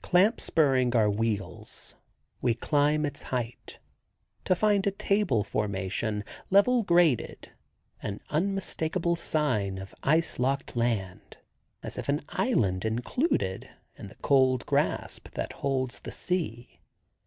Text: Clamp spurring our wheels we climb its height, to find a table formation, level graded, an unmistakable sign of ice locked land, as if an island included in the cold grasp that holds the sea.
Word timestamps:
Clamp 0.00 0.40
spurring 0.40 0.96
our 0.96 1.10
wheels 1.10 1.94
we 2.40 2.54
climb 2.54 3.04
its 3.04 3.20
height, 3.24 3.80
to 4.46 4.54
find 4.54 4.86
a 4.86 4.90
table 4.90 5.44
formation, 5.44 6.24
level 6.48 6.82
graded, 6.84 7.50
an 8.02 8.22
unmistakable 8.30 9.14
sign 9.14 9.76
of 9.76 9.94
ice 10.02 10.38
locked 10.38 10.74
land, 10.74 11.36
as 11.82 11.98
if 11.98 12.08
an 12.08 12.24
island 12.30 12.86
included 12.86 13.68
in 13.98 14.08
the 14.08 14.16
cold 14.22 14.64
grasp 14.64 15.28
that 15.34 15.52
holds 15.52 16.00
the 16.00 16.10
sea. 16.12 16.80